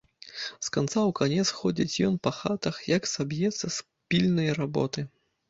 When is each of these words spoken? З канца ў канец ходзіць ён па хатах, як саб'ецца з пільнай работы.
З 0.43 0.69
канца 0.77 0.95
ў 1.01 1.13
канец 1.19 1.47
ходзіць 1.57 1.99
ён 2.07 2.15
па 2.29 2.33
хатах, 2.39 2.81
як 2.95 3.03
саб'ецца 3.13 3.65
з 3.77 3.77
пільнай 4.09 4.53
работы. 4.61 4.99